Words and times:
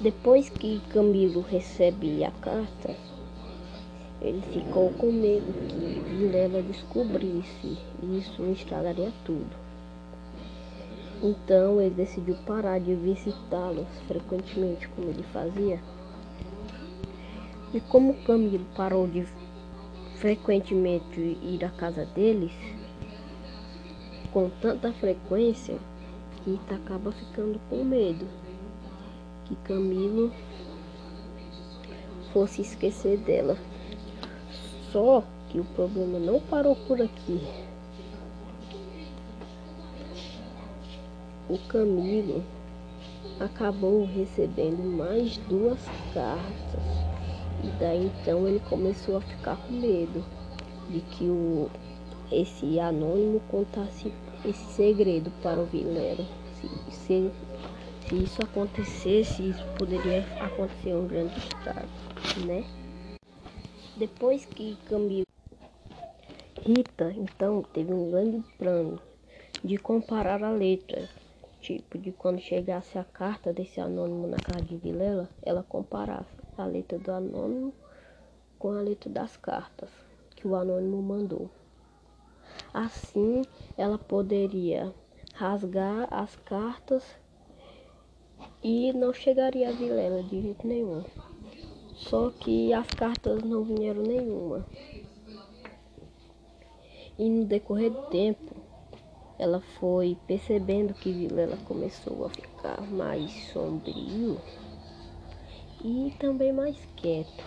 Depois 0.00 0.48
que 0.48 0.80
Camilo 0.94 1.42
recebe 1.42 2.24
a 2.24 2.30
carta, 2.30 2.96
ele 4.22 4.40
ficou 4.50 4.90
com 4.94 5.12
medo 5.12 5.52
que 5.68 6.00
Vilela 6.08 6.62
descobrisse 6.62 7.76
e 8.02 8.18
isso 8.18 8.42
estragaria 8.44 9.12
tudo. 9.26 9.54
Então 11.22 11.82
ele 11.82 11.94
decidiu 11.94 12.34
parar 12.46 12.80
de 12.80 12.94
visitá-los 12.94 13.86
frequentemente 14.08 14.88
como 14.88 15.10
ele 15.10 15.22
fazia. 15.34 15.78
E 17.74 17.80
como 17.80 18.14
Camilo 18.24 18.64
parou 18.74 19.06
de 19.06 19.26
frequentemente 20.14 21.20
ir 21.20 21.62
à 21.62 21.68
casa 21.68 22.06
deles, 22.06 22.52
com 24.32 24.48
tanta 24.62 24.94
frequência, 24.94 25.76
Rita 26.46 26.76
acaba 26.76 27.12
ficando 27.12 27.60
com 27.68 27.84
medo 27.84 28.26
que 29.50 29.56
Camilo 29.56 30.30
fosse 32.32 32.62
esquecer 32.62 33.18
dela. 33.18 33.58
Só 34.92 35.24
que 35.48 35.58
o 35.58 35.64
problema 35.64 36.20
não 36.20 36.40
parou 36.40 36.76
por 36.76 37.02
aqui. 37.02 37.40
O 41.48 41.58
Camilo 41.66 42.44
acabou 43.40 44.06
recebendo 44.06 44.84
mais 44.84 45.36
duas 45.48 45.80
cartas. 46.14 46.80
E 47.64 47.66
daí 47.80 48.06
então 48.06 48.46
ele 48.46 48.60
começou 48.70 49.16
a 49.16 49.20
ficar 49.20 49.56
com 49.56 49.72
medo 49.72 50.24
de 50.88 51.00
que 51.00 51.24
o, 51.24 51.68
esse 52.30 52.78
anônimo 52.78 53.40
contasse 53.50 54.12
esse 54.44 54.64
segredo 54.72 55.30
para 55.42 55.60
o 55.60 55.66
Vilela. 55.66 56.24
Se, 56.54 56.94
se 56.94 57.30
se 58.10 58.24
isso 58.24 58.42
acontecesse, 58.42 59.50
isso 59.50 59.64
poderia 59.78 60.24
acontecer 60.40 60.92
um 60.92 61.06
grande 61.06 61.38
estrago, 61.38 61.88
né? 62.44 62.64
Depois 63.96 64.44
que 64.44 64.76
Camilo 64.86 65.22
Rita, 66.60 67.12
então, 67.12 67.62
teve 67.62 67.94
um 67.94 68.10
grande 68.10 68.44
plano 68.58 69.00
de 69.62 69.76
comparar 69.76 70.42
a 70.42 70.50
letra, 70.50 71.08
tipo, 71.60 71.96
de 71.96 72.10
quando 72.10 72.40
chegasse 72.40 72.98
a 72.98 73.04
carta 73.04 73.52
desse 73.52 73.80
anônimo 73.80 74.26
na 74.26 74.38
casa 74.38 74.62
de 74.62 74.76
Vilela, 74.76 75.30
ela 75.40 75.62
comparasse 75.62 76.34
a 76.58 76.64
letra 76.64 76.98
do 76.98 77.12
anônimo 77.12 77.72
com 78.58 78.72
a 78.72 78.80
letra 78.80 79.08
das 79.08 79.36
cartas 79.36 79.88
que 80.34 80.48
o 80.48 80.56
anônimo 80.56 81.00
mandou. 81.00 81.48
Assim, 82.74 83.42
ela 83.78 83.98
poderia 83.98 84.92
rasgar 85.32 86.08
as 86.10 86.34
cartas 86.34 87.19
e 88.62 88.92
não 88.92 89.12
chegaria 89.12 89.68
a 89.68 89.72
Vilela 89.72 90.22
de 90.22 90.42
jeito 90.42 90.66
nenhum. 90.66 91.02
Só 91.94 92.30
que 92.30 92.72
as 92.72 92.86
cartas 92.88 93.42
não 93.42 93.64
vieram 93.64 94.02
nenhuma. 94.02 94.66
E 97.18 97.28
no 97.28 97.44
decorrer 97.44 97.90
do 97.90 98.02
tempo, 98.06 98.54
ela 99.38 99.60
foi 99.78 100.16
percebendo 100.26 100.94
que 100.94 101.12
Vilela 101.12 101.56
começou 101.66 102.24
a 102.26 102.30
ficar 102.30 102.80
mais 102.90 103.30
sombrio 103.52 104.40
e 105.82 106.14
também 106.18 106.52
mais 106.52 106.76
quieto. 106.96 107.44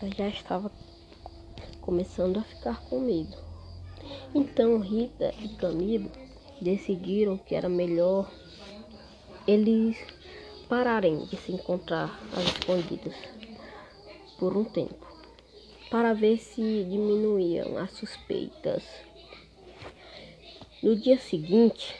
Ela 0.00 0.12
já 0.14 0.28
estava 0.28 0.70
começando 1.80 2.38
a 2.38 2.42
ficar 2.42 2.84
com 2.88 3.00
medo. 3.00 3.36
Então 4.34 4.78
Rita 4.78 5.32
e 5.40 5.48
Camilo 5.56 6.10
decidiram 6.60 7.38
que 7.38 7.54
era 7.54 7.68
melhor 7.68 8.30
eles 9.46 9.96
pararem 10.68 11.24
de 11.26 11.36
se 11.36 11.52
encontrar 11.52 12.18
às 12.32 12.44
escondidas 12.44 13.14
por 14.38 14.56
um 14.56 14.64
tempo, 14.64 15.06
para 15.90 16.12
ver 16.12 16.38
se 16.38 16.60
diminuíam 16.60 17.76
as 17.78 17.90
suspeitas. 17.92 18.82
No 20.82 20.94
dia 20.94 21.18
seguinte, 21.18 21.94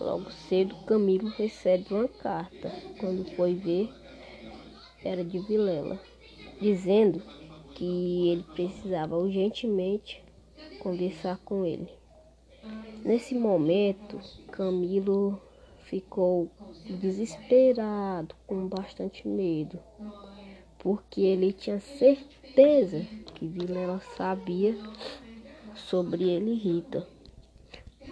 logo 0.00 0.30
cedo, 0.30 0.74
Camilo 0.86 1.28
recebe 1.28 1.94
uma 1.94 2.08
carta. 2.08 2.70
Quando 2.98 3.24
foi 3.36 3.54
ver, 3.54 3.92
era 5.04 5.24
de 5.24 5.38
Vilela, 5.38 6.00
dizendo 6.60 7.22
que 7.74 8.28
ele 8.30 8.44
precisava 8.54 9.16
urgentemente 9.16 10.22
conversar 10.80 11.38
com 11.44 11.64
ele. 11.64 11.88
Nesse 13.04 13.34
momento, 13.34 14.20
Camilo 14.50 15.40
ficou 15.90 16.48
desesperado, 16.88 18.32
com 18.46 18.68
bastante 18.68 19.26
medo, 19.26 19.80
porque 20.78 21.20
ele 21.20 21.52
tinha 21.52 21.80
certeza 21.80 23.08
que 23.34 23.48
Vilela 23.48 24.00
sabia 24.16 24.78
sobre 25.74 26.30
ele 26.30 26.54
Rita 26.54 27.04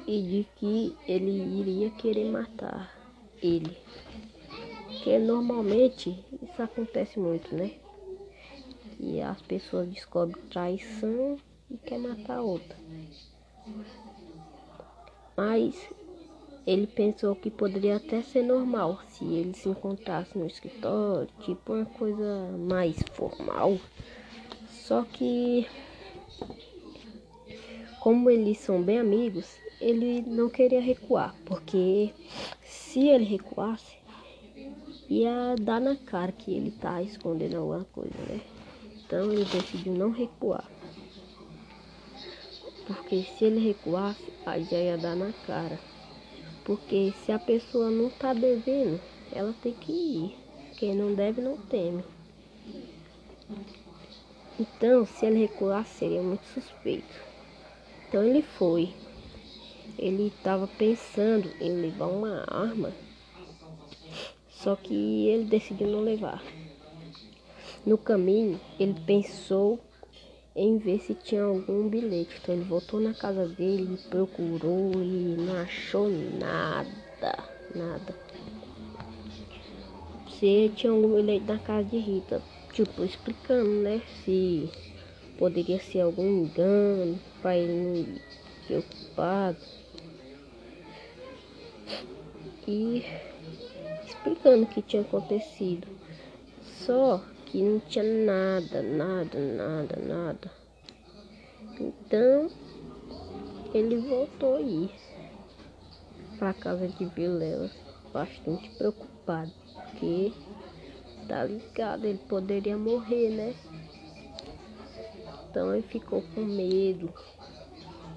e 0.04 0.22
de 0.22 0.46
que 0.56 0.92
ele 1.06 1.30
iria 1.60 1.90
querer 1.90 2.24
matar 2.24 2.98
ele. 3.40 3.76
Que 5.04 5.16
normalmente 5.20 6.18
isso 6.42 6.60
acontece 6.60 7.20
muito, 7.20 7.54
né? 7.54 7.70
E 8.98 9.22
as 9.22 9.40
pessoas 9.42 9.88
descobrem 9.88 10.42
traição 10.50 11.36
e 11.70 11.76
quer 11.78 11.98
matar 11.98 12.40
outra. 12.42 12.76
Mas 15.36 15.88
ele 16.68 16.86
pensou 16.86 17.34
que 17.34 17.50
poderia 17.50 17.96
até 17.96 18.20
ser 18.20 18.42
normal 18.42 19.00
se 19.08 19.24
ele 19.24 19.54
se 19.54 19.70
encontrasse 19.70 20.36
no 20.36 20.46
escritório, 20.46 21.26
tipo 21.40 21.72
uma 21.72 21.86
coisa 21.86 22.52
mais 22.58 23.02
formal. 23.14 23.80
Só 24.68 25.02
que, 25.10 25.66
como 27.98 28.28
eles 28.28 28.58
são 28.58 28.82
bem 28.82 28.98
amigos, 28.98 29.58
ele 29.80 30.20
não 30.20 30.50
queria 30.50 30.82
recuar, 30.82 31.34
porque 31.42 32.12
se 32.62 33.08
ele 33.08 33.24
recuasse, 33.24 33.96
ia 35.08 35.54
dar 35.58 35.80
na 35.80 35.96
cara 35.96 36.32
que 36.32 36.52
ele 36.52 36.70
tá 36.70 37.02
escondendo 37.02 37.56
alguma 37.56 37.86
coisa, 37.86 38.18
né? 38.28 38.42
Então 39.06 39.32
ele 39.32 39.46
decidiu 39.46 39.94
não 39.94 40.10
recuar. 40.10 40.70
Porque 42.84 43.24
se 43.24 43.46
ele 43.46 43.58
recuasse, 43.58 44.30
aí 44.44 44.64
já 44.64 44.76
ia 44.76 44.98
dar 44.98 45.16
na 45.16 45.32
cara. 45.32 45.80
Porque 46.68 47.14
se 47.24 47.32
a 47.32 47.38
pessoa 47.38 47.88
não 47.90 48.08
está 48.08 48.34
devendo, 48.34 49.00
ela 49.32 49.54
tem 49.62 49.72
que 49.72 49.90
ir. 49.90 50.36
Quem 50.76 50.94
não 50.94 51.14
deve 51.14 51.40
não 51.40 51.56
teme. 51.56 52.04
Então, 54.60 55.06
se 55.06 55.24
ele 55.24 55.38
recuar, 55.38 55.86
seria 55.86 56.20
muito 56.22 56.44
suspeito. 56.44 57.14
Então 58.06 58.22
ele 58.22 58.42
foi. 58.42 58.92
Ele 59.98 60.26
estava 60.26 60.68
pensando 60.68 61.50
em 61.58 61.72
levar 61.72 62.08
uma 62.08 62.44
arma, 62.46 62.92
só 64.50 64.76
que 64.76 65.26
ele 65.26 65.44
decidiu 65.44 65.88
não 65.88 66.02
levar. 66.02 66.42
No 67.86 67.96
caminho, 67.96 68.60
ele 68.78 69.00
pensou 69.06 69.80
em 70.58 70.76
ver 70.76 71.00
se 71.00 71.14
tinha 71.14 71.44
algum 71.44 71.88
bilhete. 71.88 72.38
Então 72.42 72.54
ele 72.54 72.64
voltou 72.64 73.00
na 73.00 73.14
casa 73.14 73.46
dele, 73.46 73.98
procurou 74.10 74.92
e 74.94 75.36
não 75.38 75.56
achou 75.56 76.08
nada, 76.08 77.44
nada. 77.74 78.14
Se 80.38 80.70
tinha 80.74 80.92
algum 80.92 81.14
bilhete 81.14 81.44
na 81.46 81.58
casa 81.58 81.84
de 81.84 81.98
Rita, 81.98 82.42
tipo, 82.72 83.04
explicando, 83.04 83.70
né, 83.70 84.02
se 84.24 84.68
poderia 85.38 85.80
ser 85.80 86.00
algum 86.00 86.44
engano 86.44 87.18
para 87.40 87.56
ele 87.56 87.72
não 87.72 88.18
preocupado. 88.66 89.56
E 92.66 93.04
explicando 94.06 94.64
o 94.64 94.66
que 94.66 94.82
tinha 94.82 95.02
acontecido. 95.02 95.86
Só 96.62 97.22
que 97.46 97.62
não 97.62 97.80
tinha 97.80 98.04
nada, 98.04 98.82
nada, 98.82 99.38
nada, 99.38 99.96
nada. 99.96 100.57
Então 101.80 102.50
ele 103.74 103.98
voltou 103.98 104.56
aí 104.56 104.90
para 106.38 106.54
casa 106.54 106.88
de 106.88 107.04
Vilela, 107.04 107.70
bastante 108.12 108.70
preocupado, 108.70 109.52
porque 109.74 110.32
tá 111.26 111.44
ligado, 111.44 112.04
ele 112.04 112.18
poderia 112.18 112.76
morrer, 112.76 113.30
né? 113.30 113.54
Então 115.50 115.74
ele 115.74 115.82
ficou 115.82 116.22
com 116.34 116.44
medo, 116.44 117.12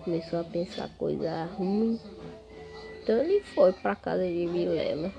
começou 0.03 0.39
a 0.39 0.43
pensar 0.43 0.89
coisa 0.97 1.45
ruim. 1.57 1.99
Então 3.01 3.17
ele 3.17 3.41
foi 3.41 3.73
para 3.73 3.95
casa 3.95 4.23
de 4.23 4.47
Vilela. 4.47 5.11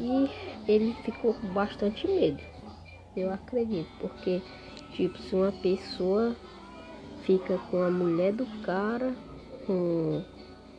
E 0.00 0.30
ele 0.68 0.92
ficou 1.02 1.32
com 1.34 1.46
bastante 1.48 2.06
medo. 2.06 2.42
Eu 3.16 3.30
acredito, 3.30 3.88
porque, 3.98 4.42
tipo, 4.90 5.18
se 5.18 5.34
uma 5.34 5.52
pessoa 5.52 6.36
fica 7.24 7.58
com 7.70 7.80
a 7.82 7.90
mulher 7.90 8.32
do 8.32 8.46
cara, 8.62 9.16
com 9.66 10.22